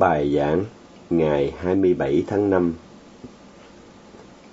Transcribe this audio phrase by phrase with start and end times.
[0.00, 0.64] Bài giảng
[1.10, 2.74] ngày 27 tháng 5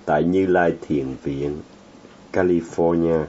[0.04, 1.60] tại Như Lai Thiền Viện,
[2.32, 3.24] California.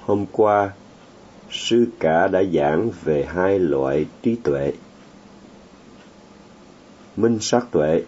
[0.00, 0.70] Hôm qua,
[1.50, 4.72] sư cả đã giảng về hai loại trí tuệ.
[7.16, 8.02] Minh sát tuệ,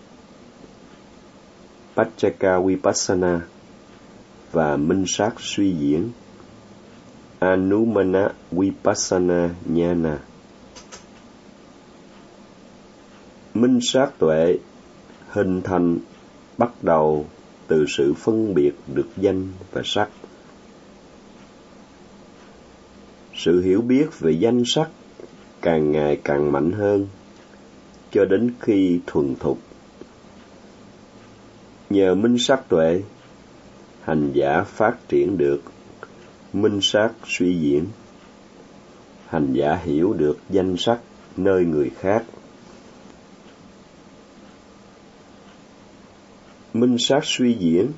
[1.96, 3.40] Pachaka Vipassana
[4.52, 6.10] và minh sát suy diễn,
[7.38, 10.16] Anumana Vipassana Jnana.
[13.54, 14.59] Minh sát tuệ
[15.29, 15.99] hình thành,
[16.58, 17.27] bắt đầu
[17.67, 20.08] từ sự phân biệt được danh và sắc.
[23.35, 24.89] Sự hiểu biết về danh sắc
[25.63, 27.07] càng ngày càng mạnh hơn,
[28.11, 29.58] cho đến khi thuần thục.
[31.91, 33.03] Nhờ minh sát tuệ,
[34.03, 35.61] hành giả phát triển được
[36.53, 37.86] minh sát suy diễn.
[39.27, 40.98] Hành giả hiểu được danh sắc
[41.36, 42.25] nơi người khác.
[46.74, 47.88] Minh sát suy diễn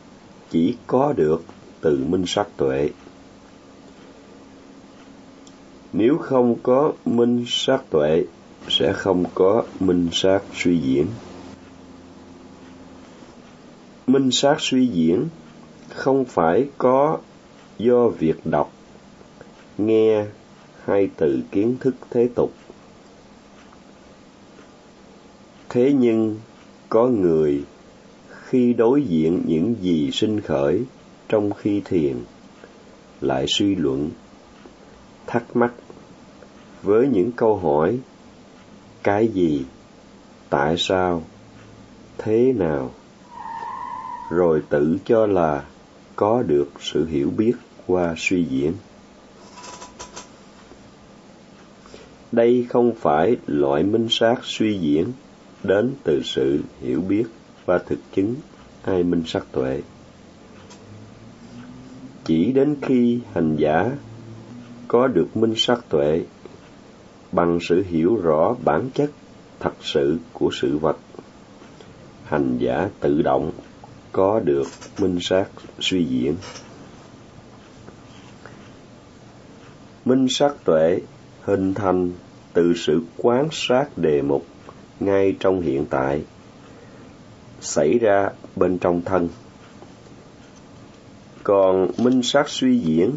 [0.51, 1.45] chỉ có được
[1.81, 2.91] từ minh sát tuệ.
[5.93, 8.25] Nếu không có minh sát tuệ,
[8.69, 11.07] sẽ không có minh sát suy diễn.
[14.07, 15.29] Minh sát suy diễn
[15.89, 17.19] không phải có
[17.79, 18.73] do việc đọc,
[19.79, 20.27] nghe
[20.85, 22.53] hay từ kiến thức thế tục.
[25.69, 26.37] Thế nhưng
[26.89, 27.65] có người
[28.53, 30.85] khi đối diện những gì sinh khởi
[31.29, 32.17] trong khi thiền,
[33.21, 34.11] lại suy luận,
[35.27, 35.73] thắc mắc
[36.83, 37.99] với những câu hỏi,
[39.03, 39.65] cái gì?
[40.51, 41.23] Tại sao?
[42.19, 42.91] Thế nào?
[44.31, 45.65] Rồi tự cho là
[46.17, 47.53] có được sự hiểu biết
[47.87, 48.73] qua suy diễn.
[52.33, 55.13] Đây không phải loại minh sát suy diễn
[55.63, 57.25] đến từ sự hiểu biết
[57.67, 58.35] và thực chứng
[58.83, 59.81] ai minh sắc tuệ.
[62.25, 63.91] Chỉ đến khi hành giả
[64.89, 66.25] có được minh sắc tuệ
[67.33, 69.11] bằng sự hiểu rõ bản chất
[69.61, 70.97] thật sự của sự vật,
[72.25, 73.53] hành giả tự động
[74.13, 74.67] có được
[74.99, 75.47] minh sát
[75.81, 76.37] suy diễn.
[80.05, 81.01] Minh sắc tuệ
[81.45, 82.13] hình thành
[82.53, 84.47] từ sự quán sát đề mục
[85.01, 86.23] ngay trong hiện tại
[87.63, 89.29] xảy ra bên trong thân.
[91.43, 93.13] Còn minh sát suy diễn,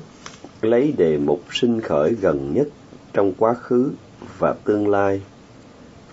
[0.62, 2.68] lấy đề mục sinh khởi gần nhất
[3.14, 3.92] trong quá khứ
[4.38, 5.22] và tương lai,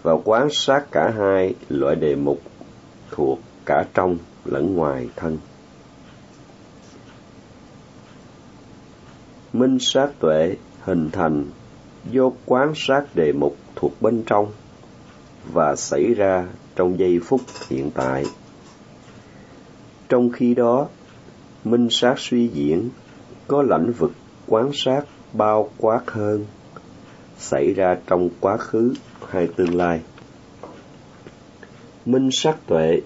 [0.02, 2.40] và quán sát cả hai loại đề mục
[3.10, 5.38] thuộc cả trong lẫn ngoài thân.
[9.52, 11.44] Minh sát tuệ hình thành
[12.10, 14.52] do quán sát đề mục thuộc bên trong
[15.52, 16.46] và xảy ra
[16.76, 18.24] trong giây phút hiện tại.
[20.08, 20.88] Trong khi đó,
[21.64, 22.88] minh sát suy diễn
[23.46, 24.12] có lãnh vực
[24.46, 26.46] quán sát bao quát hơn,
[27.38, 28.94] xảy ra trong quá khứ
[29.28, 30.00] hay tương lai.
[32.06, 33.00] Minh sát tuệ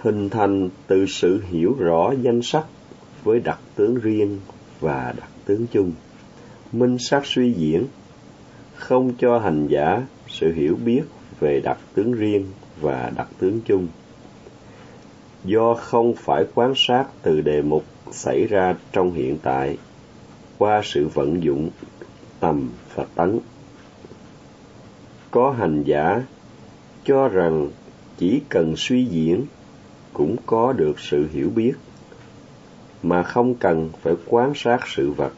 [0.00, 2.64] hình thành từ sự hiểu rõ danh sắc
[3.24, 4.40] với đặc tướng riêng
[4.80, 5.92] và đặc tướng chung.
[6.72, 7.86] Minh sát suy diễn
[8.74, 11.02] không cho hành giả sự hiểu biết
[11.40, 12.46] về đặc tướng riêng
[12.80, 13.88] và đặc tướng chung.
[15.44, 19.78] Do không phải quan sát từ đề mục xảy ra trong hiện tại,
[20.58, 21.70] qua sự vận dụng
[22.40, 23.38] tầm và tấn.
[25.30, 26.22] Có hành giả
[27.04, 27.70] cho rằng
[28.18, 29.46] chỉ cần suy diễn
[30.12, 31.72] cũng có được sự hiểu biết,
[33.02, 35.32] mà không cần phải quan sát sự vật.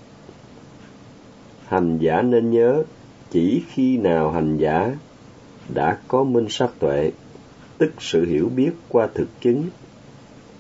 [1.66, 2.82] Hành giả nên nhớ
[3.30, 4.96] chỉ khi nào hành giả
[5.74, 7.12] đã có minh sắc tuệ
[7.78, 9.64] tức sự hiểu biết qua thực chứng,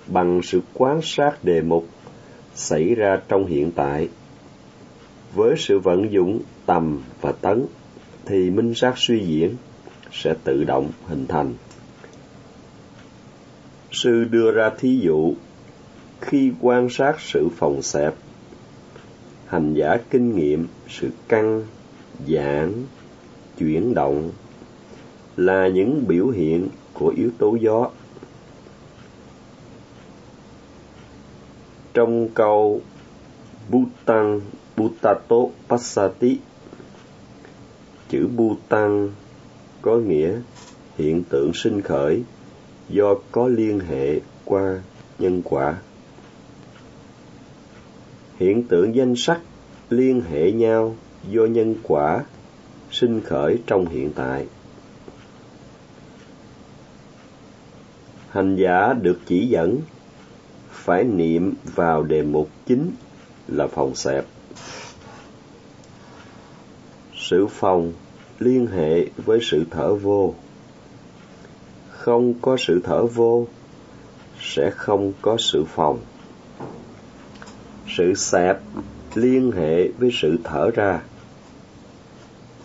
[0.06, 1.86] bằng sự quan sát đề mục
[2.54, 4.08] xảy ra trong hiện tại.
[5.34, 7.66] Với sự vận dụng tầm và tấn,
[8.26, 9.56] thì minh sát suy diễn
[10.12, 11.54] sẽ tự động hình thành.
[13.92, 15.34] Sư đưa ra thí dụ,
[16.20, 18.14] khi quan sát sự phòng xẹp,
[19.46, 21.62] hành giả kinh nghiệm sự căng
[22.28, 22.72] giãn
[23.58, 24.30] chuyển động
[25.36, 27.90] là những biểu hiện của yếu tố gió.
[31.94, 32.80] Trong câu
[33.70, 34.40] Bhutan
[34.76, 35.36] Bhutato
[35.68, 36.38] Passati,
[38.08, 39.10] chữ Bhutan
[39.82, 40.40] có nghĩa
[40.98, 42.22] hiện tượng sinh khởi
[42.88, 44.82] do có liên hệ qua
[45.18, 45.76] nhân quả.
[48.36, 49.40] Hiện tượng danh sắc
[49.90, 50.96] liên hệ nhau
[51.30, 52.24] do nhân quả
[52.90, 54.46] sinh khởi trong hiện tại
[58.34, 59.80] hành giả được chỉ dẫn,
[60.70, 62.90] phải niệm vào đề mục chính
[63.48, 64.24] là phòng xẹp.
[67.14, 67.92] Sự phòng
[68.38, 70.34] liên hệ với sự thở vô.
[71.90, 73.46] Không có sự thở vô,
[74.40, 75.98] sẽ không có sự phòng.
[77.96, 78.58] Sự xẹp
[79.14, 81.02] liên hệ với sự thở ra.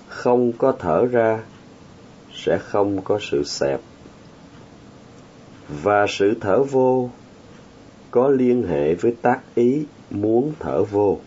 [0.08, 1.44] Không có thở ra,
[2.34, 3.80] sẽ không có sự xẹp
[5.70, 7.10] và sự thở vô
[8.12, 11.20] có liên hệ với tác ý muốn thở vô.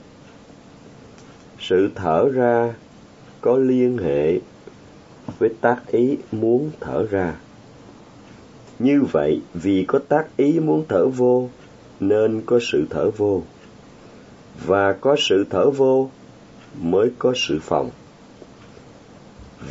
[1.60, 2.74] Sự thở ra
[3.40, 4.40] có liên hệ
[5.38, 7.34] với tác ý muốn thở ra.
[8.78, 11.48] Như vậy, vì có tác ý muốn thở vô,
[12.00, 13.42] nên có sự thở vô.
[14.66, 16.10] Và có sự thở vô
[16.80, 17.90] mới có sự phòng.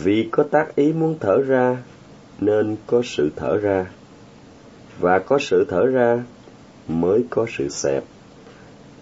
[0.03, 1.77] Vì có tác ý muốn thở ra,
[2.39, 3.85] nên có sự thở ra
[4.99, 6.23] và có sự thở ra
[6.87, 8.03] mới có sự xẹp.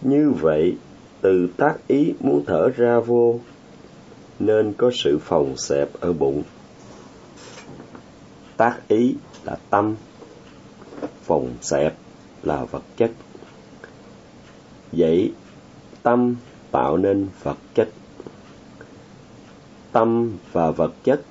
[0.02, 0.78] Như vậy,
[1.22, 3.40] từ tác ý muốn thở ra vô,
[4.40, 6.44] nên có sự phòng xẹp ở bụng.
[8.58, 9.96] Tác ý là tâm,
[11.24, 11.94] phòng xẹp
[12.44, 13.12] là vật chất.
[14.92, 15.34] Vậy,
[16.04, 16.36] tâm
[16.72, 17.90] tạo nên vật chất.
[19.92, 21.22] Tâm và vật chất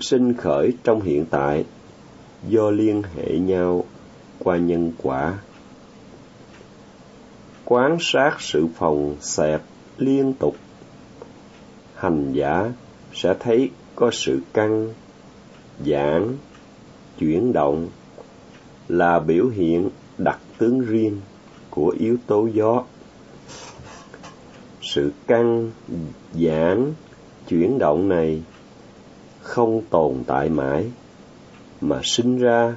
[0.00, 1.64] sinh khởi trong hiện tại
[2.48, 3.84] do liên hệ nhau
[4.38, 5.38] qua nhân quả.
[7.64, 9.62] Quán sát sự phòng xẹp
[9.98, 10.56] liên tục.
[11.94, 12.72] Hành giả
[13.14, 14.92] sẽ thấy có sự căng,
[15.86, 16.36] giãn,
[17.18, 17.88] chuyển động
[18.88, 21.20] là biểu hiện đặc tướng riêng
[21.70, 22.84] của yếu tố gió.
[24.82, 25.70] Sự căng,
[26.34, 26.92] giãn,
[27.48, 28.42] chuyển động này
[29.42, 30.90] không tồn tại mãi
[31.80, 32.76] mà sinh ra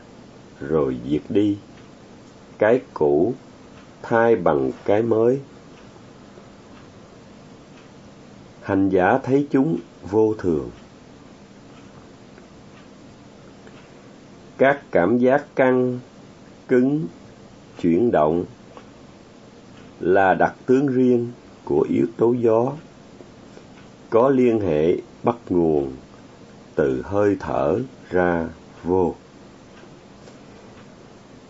[0.59, 1.57] rồi diệt đi.
[2.57, 3.33] Cái cũ
[4.01, 5.39] thay bằng cái mới.
[8.61, 9.77] Hành giả thấy chúng
[10.09, 10.69] vô thường.
[14.57, 15.99] Các cảm giác căng,
[16.67, 17.07] cứng,
[17.81, 18.45] chuyển động
[19.99, 21.31] là đặc tướng riêng
[21.65, 22.73] của yếu tố gió,
[24.09, 25.91] có liên hệ bắt nguồn
[26.75, 27.79] từ hơi thở
[28.09, 28.47] ra
[28.83, 29.15] vô.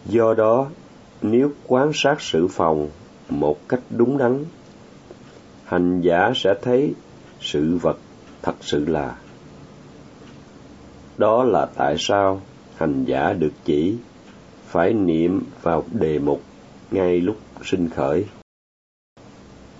[0.05, 0.67] Do đó,
[1.21, 2.89] nếu quan sát sự phòng
[3.29, 4.45] một cách đúng đắn,
[5.65, 6.93] hành giả sẽ thấy
[7.41, 7.97] sự vật
[8.41, 9.15] thật sự là.
[11.17, 12.41] Đó là tại sao
[12.77, 13.95] hành giả được chỉ
[14.65, 16.41] phải niệm vào đề mục
[16.91, 18.25] ngay lúc sinh khởi.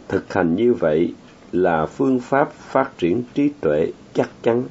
[0.07, 1.13] Thực hành như vậy
[1.51, 4.63] là phương pháp phát triển trí tuệ chắc chắn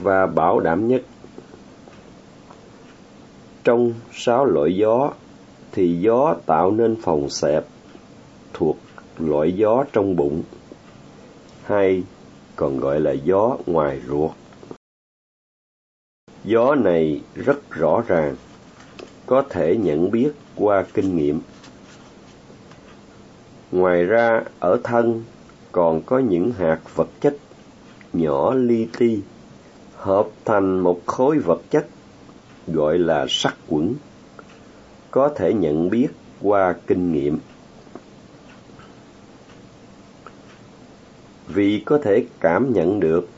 [0.00, 1.02] và bảo đảm nhất
[3.64, 5.12] trong sáu loại gió,
[5.72, 7.64] thì gió tạo nên phòng xẹp
[8.52, 8.76] thuộc
[9.18, 10.42] loại gió trong bụng,
[11.64, 12.02] hay
[12.56, 14.30] còn gọi là gió ngoài ruột.
[16.44, 18.36] Gió này rất rõ ràng,
[19.26, 21.40] có thể nhận biết qua kinh nghiệm.
[23.72, 25.22] Ngoài ra, ở thân
[25.72, 27.36] còn có những hạt vật chất
[28.12, 29.18] nhỏ li ti,
[29.96, 31.86] hợp thành một khối vật chất
[32.66, 33.94] gọi là sắc quẩn,
[35.10, 36.08] có thể nhận biết
[36.40, 37.38] qua kinh nghiệm.
[41.48, 43.28] Vì có thể cảm nhận được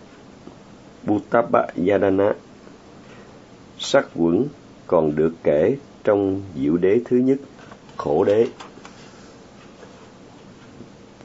[1.06, 2.32] Buttapa Yadana
[3.78, 4.44] sắc quẩn
[4.86, 7.38] còn được kể trong diệu đế thứ nhất,
[7.96, 8.46] khổ đế.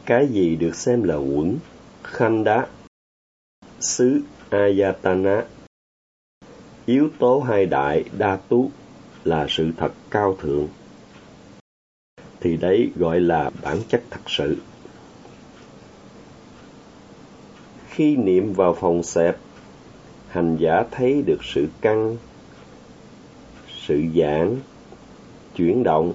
[0.06, 1.60] Cái gì được xem là quẩn?
[2.04, 2.68] Khanh đá,
[3.80, 5.46] xứ ayatana
[6.86, 8.72] yếu tố hai đại đa tú
[9.24, 10.68] là sự thật cao thượng.
[12.40, 14.58] Thì đấy gọi là bản chất thật sự.
[17.90, 19.38] Khi niệm vào phòng xẹp,
[20.28, 22.18] hành giả thấy được sự căng,
[23.88, 24.56] sự giãn,
[25.56, 26.14] chuyển động,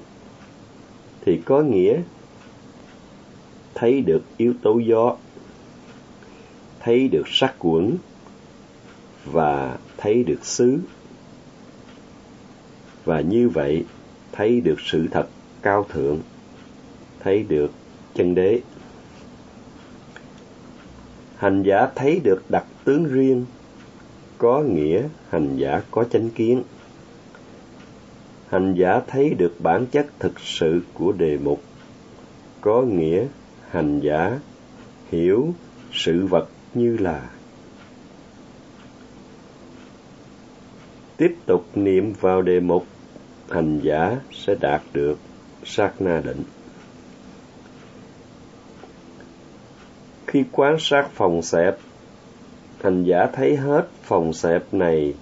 [1.25, 2.01] thì có nghĩa
[3.75, 5.17] thấy được yếu tố gió,
[6.81, 7.97] thấy được sắc quẩn
[9.25, 10.79] và thấy được xứ.
[13.05, 13.85] Và như vậy,
[14.33, 15.29] thấy được sự thật
[15.63, 16.19] cao thượng,
[17.21, 17.71] thấy được
[18.15, 18.61] chân đế.
[21.37, 23.45] Hành giả thấy được đặc tướng riêng,
[24.39, 26.63] có nghĩa hành giả có chánh kiến.
[28.49, 31.63] Hành giả thấy được bản chất thực sự của đề mục,
[32.61, 33.27] có nghĩa
[33.71, 34.39] hành giả
[35.11, 35.55] hiểu
[35.93, 37.31] sự vật như là
[41.17, 42.87] Tiếp tục niệm vào đề mục,
[43.51, 45.19] hành giả sẽ đạt được
[45.65, 46.43] sát na định.
[50.27, 51.77] Khi quan sát phòng xẹp,
[52.83, 55.15] hành giả thấy hết phòng xẹp này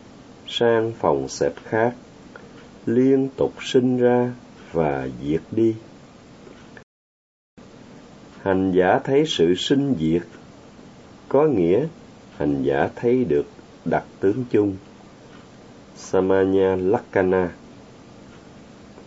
[0.47, 1.95] sang phòng xẹp khác,
[2.87, 4.33] liên tục sinh ra
[4.73, 5.75] và diệt đi.
[8.43, 10.23] Hành giả thấy sự sinh diệt,
[11.29, 11.87] có nghĩa
[12.37, 13.47] hành giả thấy được
[13.85, 14.77] đặc tướng chung.
[15.97, 17.51] Samanya Lakana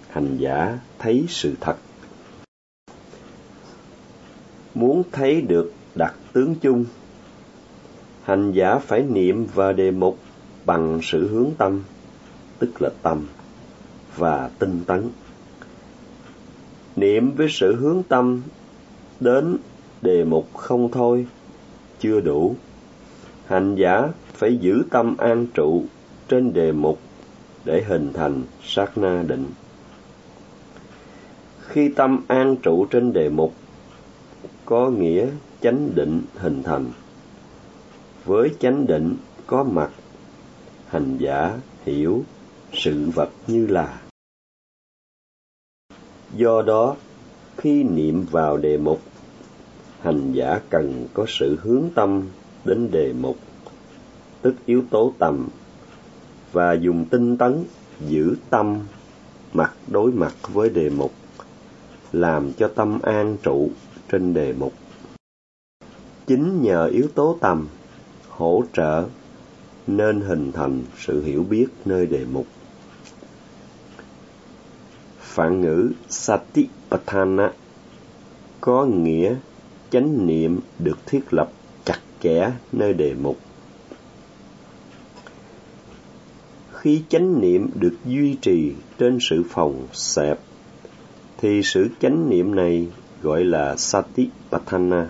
[0.10, 1.76] Hành giả thấy sự thật.
[4.74, 6.86] Muốn thấy được đặc tướng chung,
[8.24, 10.18] hành giả phải niệm và đề mục
[10.66, 11.84] bằng sự hướng tâm,
[12.60, 13.28] tức là tâm,
[14.16, 15.10] và tinh tấn.
[16.96, 18.42] Niệm với sự hướng tâm
[19.20, 19.58] đến
[20.02, 21.28] đề mục không thôi,
[22.00, 22.56] chưa đủ.
[23.48, 25.86] Hành giả phải giữ tâm an trụ
[26.28, 27.00] trên đề mục
[27.66, 29.46] để hình thành sát na định.
[31.60, 33.54] Khi tâm an trụ trên đề mục,
[34.66, 35.28] có nghĩa
[35.62, 36.86] chánh định hình thành.
[38.26, 39.16] Với chánh định
[39.48, 39.90] có mặt,
[40.88, 42.24] hành giả hiểu
[42.74, 44.02] sự vật như là.
[46.36, 46.96] Do đó,
[47.58, 49.02] khi niệm vào đề mục,
[50.02, 52.24] hành giả cần có sự hướng tâm
[52.66, 53.38] đến đề mục,
[54.42, 55.50] tức yếu tố tầm,
[56.58, 57.64] và dùng tinh tấn
[58.08, 58.80] giữ tâm
[59.54, 61.12] mặt đối mặt với đề mục,
[62.12, 63.70] làm cho tâm an trụ
[64.12, 64.74] trên đề mục.
[66.28, 67.68] Chính nhờ yếu tố tầm
[68.30, 69.06] hỗ trợ
[69.88, 72.48] nên hình thành sự hiểu biết nơi đề mục.
[75.20, 77.52] Phản ngữ Satipatthana
[78.62, 79.36] có nghĩa
[79.90, 81.52] chánh niệm được thiết lập
[81.86, 83.38] chặt chẽ nơi đề mục.
[86.88, 90.40] Khi chánh niệm được duy trì trên sự phòng xẹp,
[91.38, 92.88] thì sự chánh niệm này
[93.22, 95.10] gọi là Satipatthana,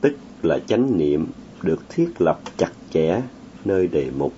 [0.00, 1.26] tức là chánh niệm
[1.62, 3.22] được thiết lập chặt chẽ
[3.64, 4.32] nơi đề mục.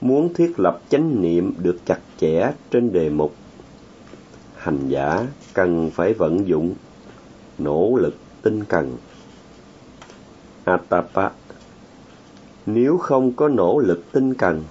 [0.00, 3.34] Muốn thiết lập chánh niệm được chặt chẽ trên đề mục,
[4.56, 6.74] hành giả cần phải vận dụng
[7.58, 8.96] nỗ lực tinh cần.
[10.64, 11.30] Atapa
[12.74, 14.64] nếu không có nỗ lực tinh cần,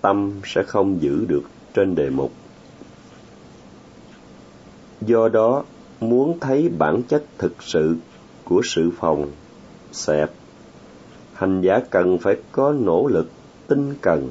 [0.00, 1.42] tâm sẽ không giữ được
[1.74, 2.32] trên đề mục.
[5.00, 5.64] Do đó,
[6.00, 7.96] muốn thấy bản chất thực sự
[8.44, 9.30] của sự phòng
[9.92, 10.30] xẹp,
[11.34, 13.30] hành giả cần phải có nỗ lực
[13.66, 14.28] tinh cần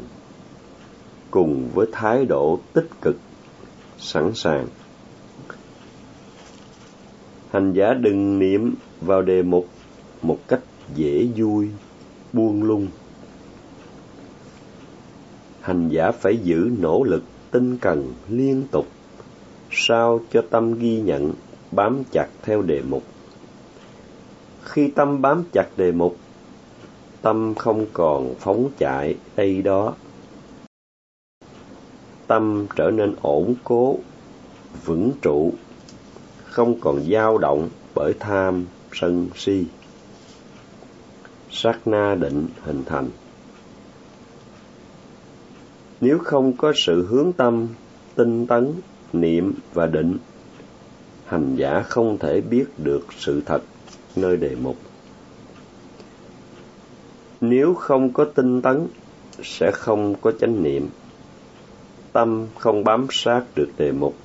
[1.32, 3.16] cùng với thái độ tích cực
[3.98, 4.68] sẵn sàng
[7.52, 9.68] hành giả đừng niệm vào đề mục
[10.22, 10.60] một cách
[10.96, 11.70] dễ vui
[12.34, 12.88] buông lung.
[15.62, 18.88] Hành giả phải giữ nỗ lực tinh cần liên tục,
[19.72, 21.34] sao cho tâm ghi nhận,
[21.72, 23.04] bám chặt theo đề mục.
[24.64, 26.18] Khi tâm bám chặt đề mục,
[27.22, 29.94] tâm không còn phóng chạy đây đó.
[32.28, 33.98] Tâm trở nên ổn cố,
[34.86, 35.54] vững trụ,
[36.44, 39.66] không còn dao động bởi tham sân si
[41.64, 43.10] sát na định hình thành.
[46.02, 47.68] Nếu không có sự hướng tâm,
[48.16, 48.74] tinh tấn,
[49.14, 50.18] niệm và định,
[51.26, 53.62] hành giả không thể biết được sự thật
[54.16, 54.78] nơi đề mục.
[57.42, 58.88] Nếu không có tinh tấn,
[59.44, 60.88] sẽ không có chánh niệm.
[62.14, 64.16] Tâm không bám sát được đề mục.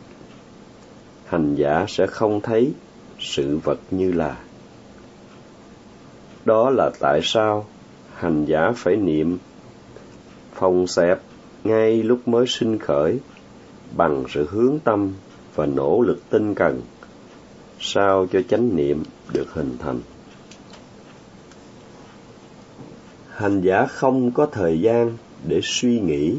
[1.26, 2.72] Hành giả sẽ không thấy
[3.18, 4.36] sự vật như là
[6.46, 7.66] đó là tại sao
[8.14, 9.38] hành giả phải niệm
[10.54, 11.18] phòng xẹp
[11.64, 13.18] ngay lúc mới sinh khởi
[13.96, 15.12] bằng sự hướng tâm
[15.54, 16.82] và nỗ lực tinh cần,
[17.80, 20.00] sao cho chánh niệm được hình thành?
[23.30, 26.36] Hành giả không có thời gian để suy nghĩ,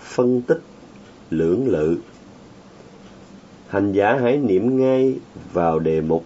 [0.00, 0.60] phân tích,
[1.30, 1.96] lưỡng lự.
[3.68, 5.14] Hành giả hãy niệm ngay
[5.52, 6.24] vào đề mục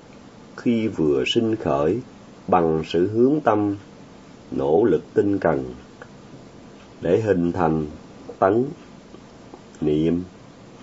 [0.57, 2.01] khi vừa sinh khởi
[2.49, 3.77] bằng sự hướng tâm,
[4.51, 5.75] nỗ lực tinh cần,
[7.01, 7.87] để hình thành
[8.39, 8.65] tấn,
[9.81, 10.23] niệm,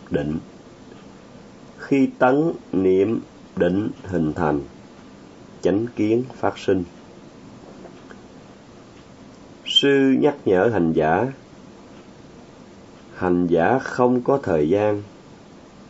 [0.10, 0.38] định.
[1.78, 3.20] Khi tấn, niệm,
[3.56, 4.62] định hình thành,
[5.62, 6.84] chánh kiến phát sinh.
[9.66, 11.28] Sư nhắc nhở hành giả
[13.16, 15.04] hành giả không có thời gian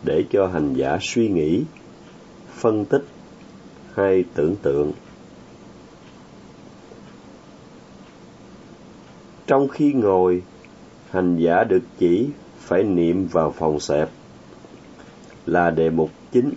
[0.04, 1.64] để cho hành giả suy nghĩ,
[2.54, 3.06] phân tích
[3.94, 4.92] hay tưởng tượng.
[9.48, 10.44] Trong khi ngồi,
[11.10, 14.10] hành giả được chỉ phải niệm vào phòng xẹp
[15.46, 16.52] là đề mục chính.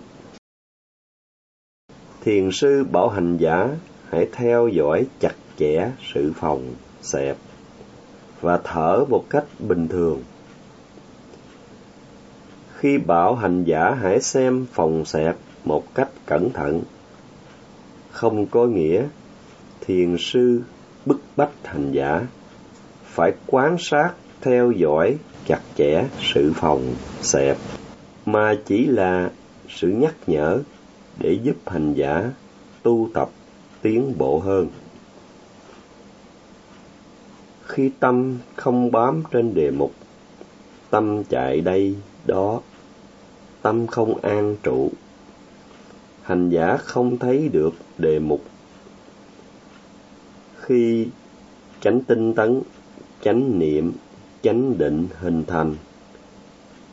[2.21, 3.69] Thiền sư bảo hành giả
[4.09, 7.37] hãy theo dõi chặt chẽ sự phòng xẹp
[8.41, 10.23] và thở một cách bình thường.
[12.77, 16.83] Khi bảo hành giả hãy xem phòng xẹp một cách cẩn thận,
[18.11, 19.07] không có nghĩa
[19.81, 20.63] thiền sư
[21.07, 22.27] bức bách hành giả
[23.09, 27.57] phải quan sát, theo dõi chặt chẽ sự phòng, xẹp,
[28.27, 29.31] mà chỉ là
[29.69, 30.59] sự nhắc nhở
[31.19, 32.31] để giúp hành giả
[32.83, 33.29] tu tập
[33.83, 34.69] tiến bộ hơn.
[37.67, 39.93] Khi tâm không bám trên đề mục,
[40.91, 41.97] tâm chạy đây
[42.27, 42.61] đó,
[43.63, 44.91] tâm không an trụ,
[46.23, 48.43] hành giả không thấy được đề mục.
[50.61, 51.09] Khi
[51.81, 52.63] chánh tinh tấn
[53.23, 53.93] chánh niệm,
[54.43, 55.75] chánh định hình thành.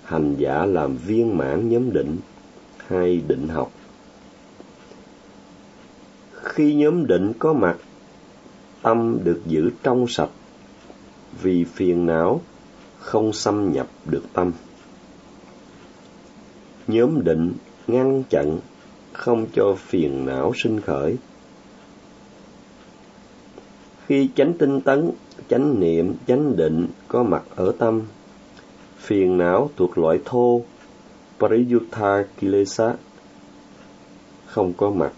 [0.04, 2.18] Hành giả làm viên mãn nhóm định,
[2.88, 3.72] hay định học.
[6.34, 7.78] Khi nhóm định có mặt,
[8.82, 10.30] tâm được giữ trong sạch.
[11.42, 12.42] Vì phiền não,
[13.00, 14.52] không xâm nhập được tâm.
[16.88, 17.54] Nhóm định
[17.88, 18.60] ngăn chặn,
[19.14, 21.18] không cho phiền não sinh khởi
[24.08, 25.12] khi chánh tinh tấn,
[25.50, 28.02] chánh niệm, chánh định có mặt ở tâm,
[28.98, 30.62] phiền não thuộc loại thô
[31.40, 32.94] pariyutta kilesa
[34.46, 35.12] không có mặt.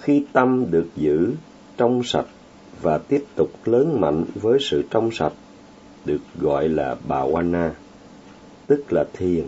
[0.00, 1.32] Khi tâm được giữ
[1.76, 2.26] trong sạch
[2.82, 5.32] và tiếp tục lớn mạnh với sự trong sạch,
[6.04, 7.74] được gọi là bhavana,
[8.66, 9.44] tức là thiền,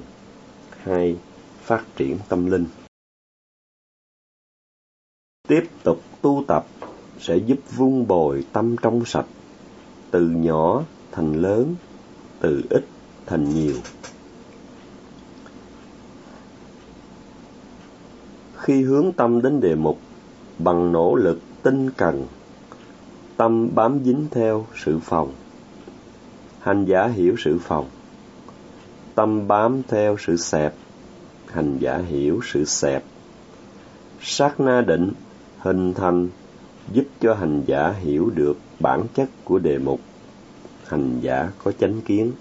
[0.82, 1.16] hay
[1.62, 2.66] phát triển tâm linh
[5.48, 6.66] tiếp tục tu tập
[7.20, 9.26] sẽ giúp vun bồi tâm trong sạch,
[10.10, 11.74] từ nhỏ thành lớn,
[12.40, 12.84] từ ít
[13.26, 13.74] thành nhiều.
[18.56, 19.98] Khi hướng tâm đến đề mục,
[20.58, 22.26] bằng nỗ lực tinh cần,
[23.36, 25.32] tâm bám dính theo sự phòng.
[26.60, 27.86] Hành giả hiểu sự phòng,
[29.14, 30.74] tâm bám theo sự xẹp.
[31.46, 33.04] Hành giả hiểu sự xẹp.
[34.20, 35.12] Sát na định
[35.58, 36.28] hình thành,
[36.92, 40.00] giúp cho hành giả hiểu được bản chất của đề mục.
[40.86, 42.32] Hành giả có chánh kiến.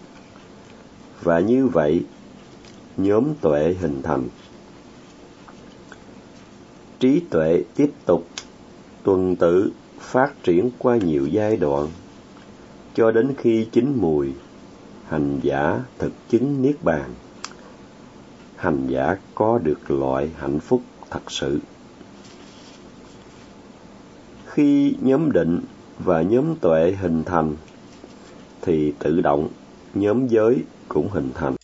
[1.21, 2.05] Và như vậy,
[2.97, 4.23] nhóm tuệ hình thành.
[6.99, 8.27] Trí tuệ tiếp tục
[9.03, 11.87] tuần tự phát triển qua nhiều giai đoạn,
[12.95, 14.33] cho đến khi chín mùi,
[15.07, 17.13] hành giả thực chứng niết bàn.
[18.55, 21.59] Hành giả có được loại hạnh phúc thật sự
[24.57, 25.61] khi nhóm định
[25.99, 27.55] và nhóm tuệ hình thành,
[28.61, 29.47] thì tự động
[29.93, 31.55] nhóm giới cũng hình thành.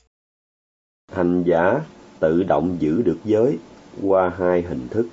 [1.12, 1.82] Hành giả
[2.20, 3.58] tự động giữ được giới
[4.02, 5.08] qua hai hình thức,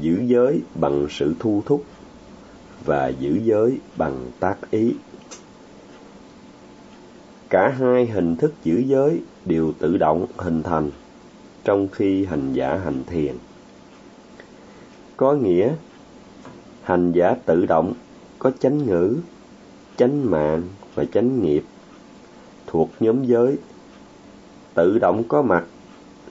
[0.00, 1.84] giữ giới bằng sự thu thúc
[2.84, 4.94] và giữ giới bằng tác ý.
[7.50, 10.90] Cả hai hình thức giữ giới đều tự động hình thành
[11.64, 13.34] trong khi hành giả hành thiền.
[15.16, 15.74] Có nghĩa
[16.82, 17.92] hành giả tự động,
[18.38, 19.16] có chánh ngữ,
[19.96, 20.62] chánh mạng
[20.94, 21.64] và chánh nghiệp.
[22.66, 23.56] Thuộc nhóm giới,
[24.74, 25.64] tự động có mặt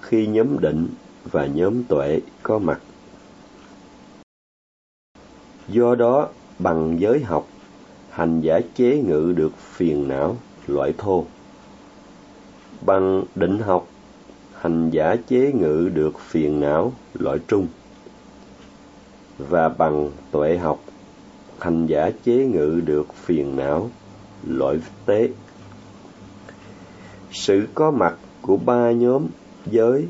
[0.02, 0.88] khi nhóm định
[1.32, 2.80] và nhóm tuệ có mặt.
[5.68, 6.28] Do đó,
[6.60, 7.48] bằng giới học,
[8.10, 10.38] hành giả chế ngự được phiền não,
[10.68, 11.26] loại thô.
[12.86, 13.88] Bằng định học,
[14.54, 17.68] hành giả chế ngự được phiền não, loại trung
[19.38, 20.80] và bằng tuệ học,
[21.60, 23.89] hành giả chế ngự được phiền não,
[24.48, 25.30] loại tế.
[27.32, 29.28] Sự có mặt của ba nhóm
[29.65, 30.08] giới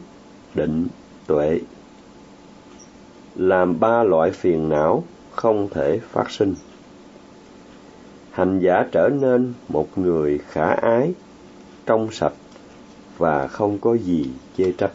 [0.55, 0.87] định
[1.27, 1.59] tuệ
[3.35, 6.55] làm ba loại phiền não không thể phát sinh.
[8.31, 11.13] Hành giả trở nên một người khả ái,
[11.85, 12.33] trong sạch
[13.17, 14.91] và không có gì chê trách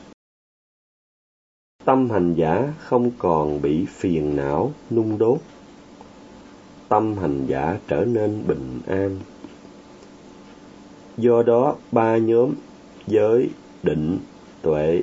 [1.87, 5.39] tâm hành giả không còn bị phiền não, nung đốt.
[6.89, 9.19] Tâm hành giả trở nên bình an.
[11.17, 12.51] Do đó, ba nhóm
[13.07, 13.51] giới
[13.83, 14.19] định
[14.63, 15.03] tuệ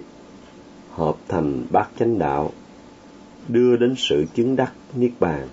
[0.91, 2.51] hợp thành bát chánh đạo,
[3.47, 5.47] đưa đến sự chứng đắc niết bàn.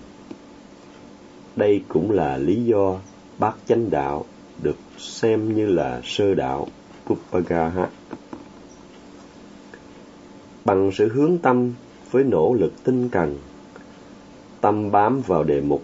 [1.55, 2.99] Đây cũng là lý do
[3.39, 4.25] bát chánh đạo
[4.63, 6.67] được xem như là sơ đạo
[7.05, 7.87] Pupagaha.
[10.65, 11.73] Bằng sự hướng tâm
[12.11, 13.37] với nỗ lực tinh cần,
[14.61, 15.83] tâm bám vào đề mục.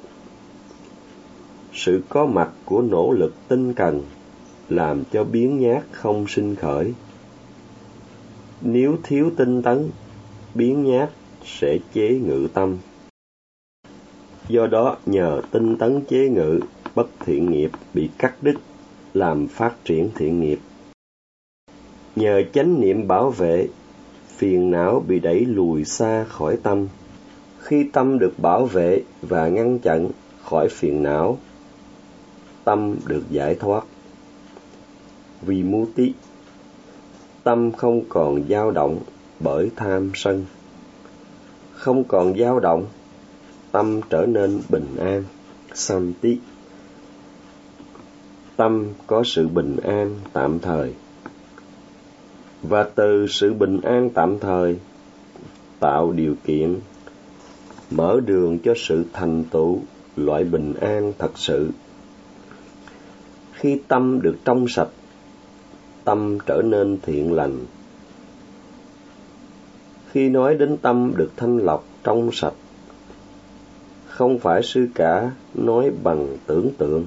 [1.74, 4.04] Sự có mặt của nỗ lực tinh cần
[4.70, 6.94] làm cho biến nhát không sinh khởi.
[8.62, 9.90] Nếu thiếu tinh tấn,
[10.56, 11.10] biến nhát
[11.46, 12.78] sẽ chế ngự tâm.
[14.50, 16.60] Do đó, nhờ tinh tấn chế ngự,
[16.96, 18.56] bất thiện nghiệp bị cắt đứt,
[19.14, 20.60] làm phát triển thiện nghiệp.
[22.16, 23.68] Nhờ chánh niệm bảo vệ,
[24.38, 26.88] phiền não bị đẩy lùi xa khỏi tâm.
[27.60, 30.10] Khi tâm được bảo vệ và ngăn chặn
[30.44, 31.38] khỏi phiền não,
[32.64, 33.86] tâm được giải thoát.
[35.42, 35.64] Vì
[35.96, 36.14] tí
[37.44, 39.00] tâm không còn dao động
[39.40, 40.46] bởi tham sân.
[41.74, 42.86] Không còn dao động,
[43.72, 45.24] tâm trở nên bình an,
[45.74, 46.40] sam tí.
[48.56, 50.94] Tâm có sự bình an tạm thời
[52.64, 54.78] và từ sự bình an tạm thời,
[55.80, 56.80] tạo điều kiện,
[57.90, 59.80] mở đường cho sự thành tựu
[60.16, 61.70] loại bình an thật sự.
[63.54, 64.90] Khi tâm được trong sạch,
[66.04, 67.66] tâm trở nên thiện lành.
[70.12, 72.54] Khi nói đến tâm được thanh lọc trong sạch,
[74.08, 77.06] không phải sư cả nói bằng tưởng tượng,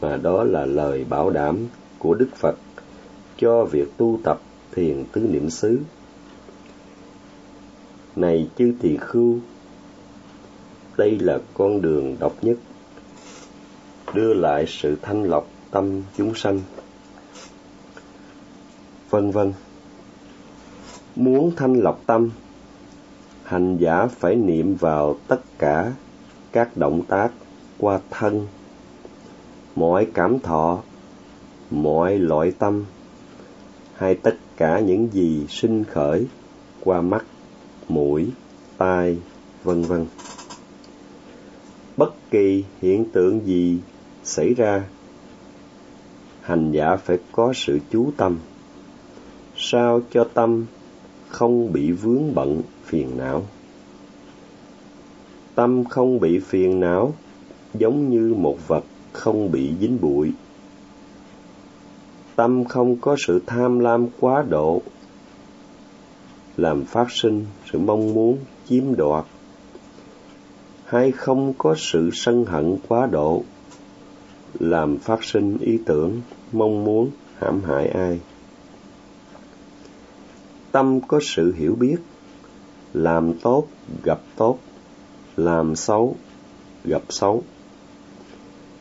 [0.00, 1.58] mà đó là lời bảo đảm
[1.98, 2.56] của đức phật
[3.38, 4.40] cho việc tu tập
[4.76, 5.78] thiền tứ niệm xứ.
[8.16, 9.38] Này chư tỳ khưu,
[10.96, 12.56] đây là con đường độc nhất,
[14.14, 16.60] đưa lại sự thanh lọc tâm chúng sanh.
[19.10, 19.52] Vân vân,
[21.16, 22.30] muốn thanh lọc tâm,
[23.42, 25.92] hành giả phải niệm vào tất cả
[26.52, 27.30] các động tác
[27.78, 28.46] qua thân.
[29.76, 30.82] Mọi cảm thọ,
[31.70, 32.84] mọi loại tâm,
[33.94, 36.26] hay tất cả những gì sinh khởi
[36.80, 37.24] qua mắt,
[37.88, 38.30] mũi,
[38.78, 39.18] tai,
[39.64, 40.06] vân vân.
[41.96, 43.78] Bất kỳ hiện tượng gì
[44.24, 44.84] xảy ra,
[46.40, 48.38] hành giả phải có sự chú tâm,
[49.56, 50.66] sao cho tâm
[51.28, 53.46] không bị vướng bận phiền não.
[55.54, 57.14] Tâm không bị phiền não
[57.74, 60.32] giống như một vật không bị dính bụi
[62.36, 64.82] tâm không có sự tham lam quá độ,
[66.56, 69.24] làm phát sinh sự mong muốn chiếm đoạt,
[70.84, 73.42] hay không có sự sân hận quá độ,
[74.58, 76.20] làm phát sinh ý tưởng,
[76.52, 78.20] mong muốn, hãm hại ai.
[80.72, 81.96] Tâm có sự hiểu biết,
[82.92, 83.66] làm tốt,
[84.04, 84.58] gặp tốt,
[85.36, 86.16] làm xấu,
[86.84, 87.42] gặp xấu.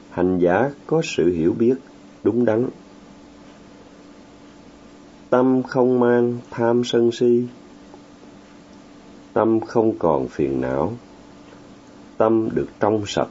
[0.09, 1.75] Hành giả có sự hiểu biết
[2.23, 2.69] đúng đắn
[5.35, 7.43] tâm không mang tham sân si,
[9.33, 10.93] tâm không còn phiền não,
[12.17, 13.27] tâm được trong sạch.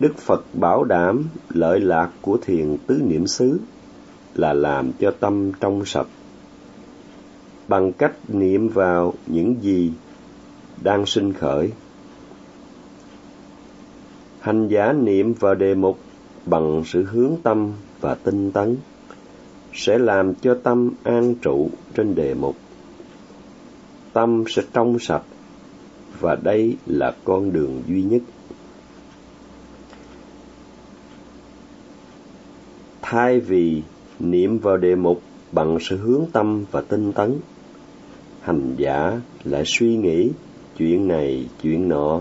[0.00, 3.60] Đức phật bảo đảm lợi lạc của thiền tứ niệm xứ
[4.34, 6.08] là làm cho tâm trong sạch.
[7.68, 9.92] Bằng cách niệm vào những gì
[10.82, 11.72] đang sinh khởi.
[14.40, 15.98] Hành giả niệm vào đề mục
[16.46, 18.76] bằng sự hướng tâm và tinh tấn,
[19.72, 22.56] sẽ làm cho tâm an trụ trên đề mục.
[24.12, 25.22] Tâm sẽ trong sạch,
[26.20, 28.22] và đây là con đường duy nhất.
[33.02, 33.82] Thay vì
[34.18, 37.34] niệm vào đề mục bằng sự hướng tâm và tinh tấn,
[38.40, 40.30] hành giả lại suy nghĩ
[40.78, 42.20] chuyện này, chuyện nọ,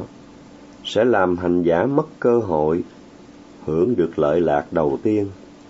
[0.85, 2.83] sẽ làm hành giả mất cơ hội,
[3.65, 5.27] hưởng được lợi lạc đầu tiên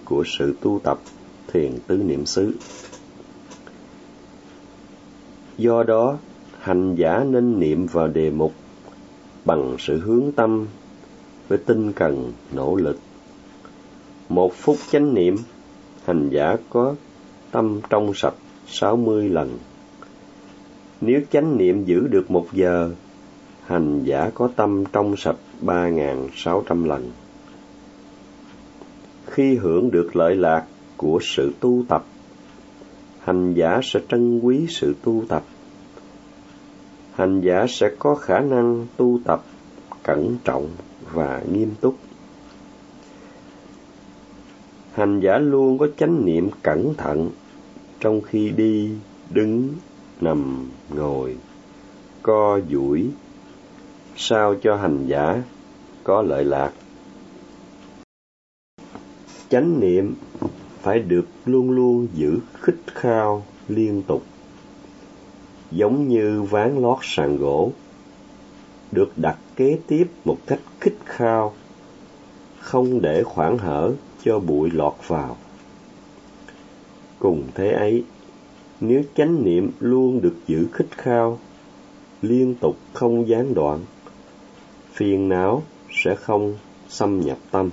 [0.10, 1.00] của sự tu tập
[1.48, 2.54] thiền tứ niệm xứ.
[5.58, 6.18] Do đó,
[6.60, 8.54] hành giả nên niệm vào đề mục
[9.46, 10.68] bằng sự hướng tâm
[11.48, 13.00] với tinh cần nỗ lực.
[14.30, 15.38] Một phút chánh niệm,
[16.06, 16.96] hành giả có
[17.52, 18.36] tâm trong sạch
[18.68, 19.58] sáu mươi lần.
[21.02, 22.92] Nếu chánh niệm giữ được một giờ,
[23.66, 25.90] hành giả có tâm trong sạch ba
[26.36, 27.12] sáu trăm lần.
[29.38, 30.66] Khi hưởng được lợi lạc
[30.98, 32.06] của sự tu tập,
[33.20, 35.44] hành giả sẽ trân quý sự tu tập.
[37.14, 39.44] Hành giả sẽ có khả năng tu tập
[40.04, 40.68] cẩn trọng
[41.14, 41.96] và nghiêm túc.
[44.94, 47.30] Hành giả luôn có chánh niệm cẩn thận
[48.00, 48.92] trong khi đi,
[49.30, 49.70] đứng,
[50.22, 51.38] nằm, ngồi,
[52.22, 53.08] co duỗi,
[54.16, 55.42] sao cho hành giả
[56.04, 56.72] có lợi lạc
[59.50, 60.16] chánh niệm
[60.82, 64.24] phải được luôn luôn giữ khích khao liên tục
[65.72, 67.72] giống như ván lót sàn gỗ,
[68.92, 71.54] được đặt kế tiếp một cách khích khao,
[72.60, 75.38] không để khoảng hở cho bụi lọt vào.
[77.20, 78.04] Cùng thế ấy,
[78.82, 81.40] nếu chánh niệm luôn được giữ khích khao,
[82.22, 83.80] liên tục không gián đoạn,
[84.92, 85.64] phiền não
[86.04, 86.56] sẽ không
[86.90, 87.70] xâm nhập tâm.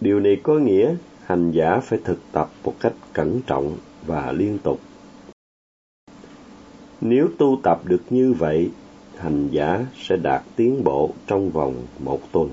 [0.00, 4.58] Điều này có nghĩa hành giả phải thực tập một cách cẩn trọng và liên
[4.58, 4.80] tục.
[7.00, 8.70] Nếu tu tập được như vậy,
[9.16, 12.50] hành giả sẽ đạt tiến bộ trong vòng một tuần.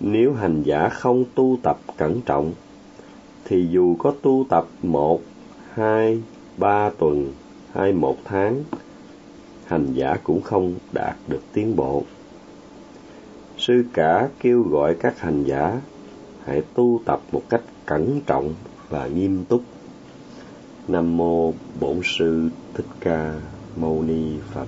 [0.00, 2.52] Nếu hành giả không tu tập cẩn trọng,
[3.44, 5.20] thì dù có tu tập một,
[5.72, 6.22] hai,
[6.56, 7.32] ba tuần
[7.72, 8.64] hay một tháng,
[9.66, 12.02] hành giả cũng không đạt được tiến bộ.
[13.58, 15.80] Sư cả kêu gọi các hành giả
[16.44, 18.54] hãy tu tập một cách cẩn trọng
[18.88, 19.62] và nghiêm túc.
[20.88, 23.34] Nam mô Bổn sư Thích Ca
[23.76, 24.66] Mâu Ni Phật.